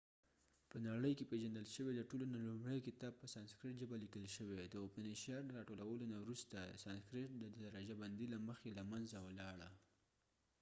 په 0.69 0.77
نړی 0.87 1.11
کې 1.17 1.29
پیژندل 1.31 1.65
شوي 1.75 1.93
د 1.95 2.01
ټولو 2.09 2.25
نه 2.35 2.39
لومړۍ 2.49 2.79
کتاب 2.87 3.13
په 3.17 3.27
سانسکریټ 3.35 3.75
ژبه 3.81 3.95
لیکل 4.03 4.25
شوي 4.35 4.57
،د 4.69 4.75
اوپنی 4.83 5.13
شاد 5.23 5.23
upanishads 5.23 5.47
د 5.47 5.55
راټولولو 5.59 6.03
نه 6.13 6.17
وروسته 6.23 6.57
سانسکریټ 6.83 7.29
د 7.37 7.45
درجه 7.63 7.95
بندي 8.01 8.25
له 8.33 8.37
مخی 8.47 8.71
له 8.77 8.83
منځه 8.91 9.17
ولاړه 9.27 9.69